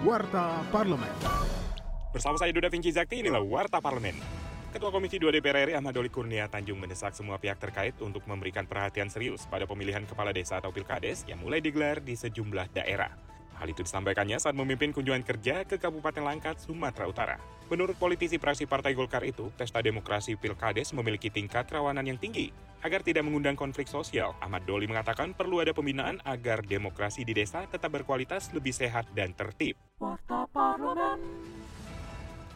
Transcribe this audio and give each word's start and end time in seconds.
Warta 0.00 0.64
Parlemen. 0.72 1.12
Bersama 2.08 2.40
saya 2.40 2.48
Duda 2.56 2.72
Vinci 2.72 2.88
Zakti, 2.88 3.20
inilah 3.20 3.44
Warta 3.44 3.84
Parlemen. 3.84 4.16
Ketua 4.72 4.88
Komisi 4.88 5.20
2 5.20 5.28
DPR 5.28 5.68
RI 5.68 5.76
Ahmad 5.76 5.92
Doli 5.92 6.08
Kurnia 6.08 6.48
Tanjung 6.48 6.80
mendesak 6.80 7.12
semua 7.12 7.36
pihak 7.36 7.60
terkait 7.60 7.92
untuk 8.00 8.24
memberikan 8.24 8.64
perhatian 8.64 9.12
serius 9.12 9.44
pada 9.44 9.68
pemilihan 9.68 10.00
kepala 10.08 10.32
desa 10.32 10.56
atau 10.56 10.72
pilkades 10.72 11.28
yang 11.28 11.44
mulai 11.44 11.60
digelar 11.60 12.00
di 12.00 12.16
sejumlah 12.16 12.72
daerah. 12.72 13.12
Hal 13.60 13.68
itu 13.68 13.84
disampaikannya 13.84 14.40
saat 14.40 14.56
memimpin 14.56 14.96
kunjungan 14.96 15.20
kerja 15.20 15.68
ke 15.68 15.76
Kabupaten 15.76 16.24
Langkat, 16.24 16.64
Sumatera 16.64 17.04
Utara. 17.04 17.36
Menurut 17.68 17.94
politisi 18.00 18.40
praksi 18.40 18.64
Partai 18.64 18.96
Golkar 18.96 19.20
itu, 19.22 19.52
pesta 19.52 19.84
demokrasi 19.84 20.34
pilkades 20.40 20.96
memiliki 20.96 21.28
tingkat 21.28 21.68
kerawanan 21.68 22.08
yang 22.08 22.16
tinggi. 22.16 22.50
Agar 22.80 23.04
tidak 23.04 23.28
mengundang 23.28 23.60
konflik 23.60 23.86
sosial, 23.86 24.32
Ahmad 24.40 24.64
Doli 24.64 24.88
mengatakan 24.88 25.36
perlu 25.36 25.60
ada 25.60 25.76
pembinaan 25.76 26.16
agar 26.24 26.64
demokrasi 26.64 27.28
di 27.28 27.36
desa 27.36 27.68
tetap 27.68 27.92
berkualitas, 27.92 28.48
lebih 28.56 28.72
sehat, 28.72 29.04
dan 29.12 29.36
tertib. 29.36 29.76
Warta. 30.00 30.39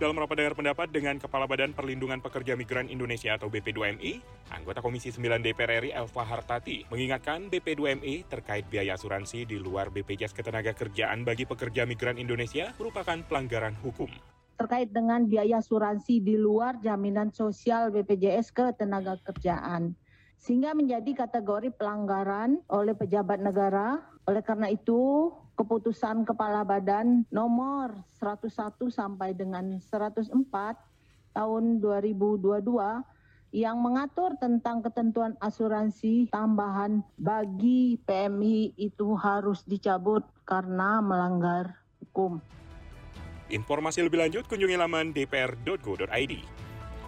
Dalam 0.00 0.16
rapat 0.16 0.40
dengar 0.40 0.56
pendapat 0.56 0.88
dengan 0.88 1.20
Kepala 1.20 1.44
Badan 1.44 1.76
Perlindungan 1.76 2.24
Pekerja 2.24 2.56
Migran 2.56 2.88
Indonesia 2.88 3.36
atau 3.36 3.52
BP2MI, 3.52 4.24
anggota 4.48 4.80
Komisi 4.80 5.12
9 5.12 5.44
DPR 5.44 5.84
RI 5.84 5.92
Elva 5.92 6.24
Hartati 6.24 6.88
mengingatkan 6.88 7.52
BP2MI 7.52 8.24
terkait 8.24 8.64
biaya 8.64 8.96
asuransi 8.96 9.44
di 9.44 9.60
luar 9.60 9.92
BPJS 9.92 10.32
Ketenagakerjaan 10.32 11.20
bagi 11.20 11.44
pekerja 11.44 11.84
migran 11.84 12.16
Indonesia 12.16 12.72
merupakan 12.80 13.20
pelanggaran 13.28 13.76
hukum. 13.84 14.08
terkait 14.56 14.88
dengan 14.88 15.24
biaya 15.28 15.60
asuransi 15.60 16.20
di 16.24 16.36
luar 16.40 16.80
jaminan 16.80 17.28
sosial 17.32 17.92
BPJS 17.92 18.56
Ketenagakerjaan 18.56 19.92
sehingga 20.40 20.72
menjadi 20.72 21.12
kategori 21.28 21.68
pelanggaran 21.76 22.64
oleh 22.72 22.96
pejabat 22.96 23.44
negara. 23.44 24.00
Oleh 24.24 24.40
karena 24.40 24.72
itu, 24.72 25.28
keputusan 25.60 26.24
Kepala 26.24 26.64
Badan 26.64 27.28
nomor 27.28 27.92
101 28.16 28.88
sampai 28.88 29.36
dengan 29.36 29.76
104 29.84 30.32
tahun 31.36 31.64
2022 31.84 32.64
yang 33.50 33.82
mengatur 33.82 34.38
tentang 34.38 34.80
ketentuan 34.80 35.34
asuransi 35.42 36.30
tambahan 36.30 37.02
bagi 37.18 37.98
PMI 38.06 38.78
itu 38.78 39.18
harus 39.18 39.66
dicabut 39.66 40.22
karena 40.46 41.02
melanggar 41.02 41.74
hukum. 42.00 42.38
Informasi 43.50 44.06
lebih 44.06 44.22
lanjut 44.22 44.46
kunjungi 44.46 44.78
laman 44.78 45.10
dpr.go.id. 45.10 46.59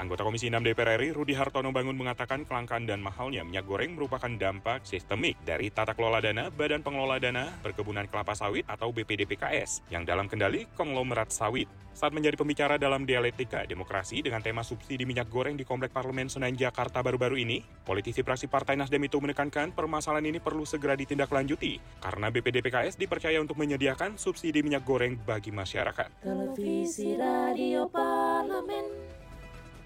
Anggota 0.00 0.24
Komisi 0.24 0.48
6 0.48 0.64
DPR 0.64 0.96
RI 0.96 1.12
Rudi 1.12 1.36
Hartono 1.36 1.76
Bangun 1.76 1.92
mengatakan 1.92 2.48
kelangkaan 2.48 2.88
dan 2.88 3.04
mahalnya 3.04 3.44
minyak 3.44 3.68
goreng 3.68 3.92
merupakan 3.92 4.32
dampak 4.32 4.80
sistemik 4.88 5.36
dari 5.44 5.68
tata 5.68 5.92
kelola 5.92 6.24
dana 6.24 6.48
Badan 6.48 6.80
Pengelola 6.80 7.20
Dana 7.20 7.52
Perkebunan 7.60 8.08
Kelapa 8.08 8.32
Sawit 8.32 8.64
atau 8.64 8.96
BPDPKS 8.96 9.92
yang 9.92 10.08
dalam 10.08 10.24
kendali 10.24 10.64
konglomerat 10.72 11.28
sawit. 11.28 11.68
Saat 11.92 12.16
menjadi 12.16 12.40
pembicara 12.40 12.80
dalam 12.80 13.04
dialektika 13.04 13.68
demokrasi 13.68 14.24
dengan 14.24 14.40
tema 14.40 14.64
subsidi 14.64 15.04
minyak 15.04 15.28
goreng 15.28 15.60
di 15.60 15.68
Komplek 15.68 15.92
Parlemen 15.92 16.32
Senayan 16.32 16.56
Jakarta 16.56 17.04
baru-baru 17.04 17.36
ini, 17.36 17.60
politisi 17.84 18.24
praksi 18.24 18.48
Partai 18.48 18.80
Nasdem 18.80 19.04
itu 19.04 19.20
menekankan 19.20 19.76
permasalahan 19.76 20.24
ini 20.32 20.40
perlu 20.40 20.64
segera 20.64 20.96
ditindaklanjuti 20.96 22.00
karena 22.00 22.32
BPDPKS 22.32 22.96
dipercaya 22.96 23.36
untuk 23.36 23.60
menyediakan 23.60 24.16
subsidi 24.16 24.64
minyak 24.64 24.86
goreng 24.88 25.20
bagi 25.28 25.52
masyarakat. 25.52 26.24
Televisi 26.24 27.20
Radio. 27.20 27.84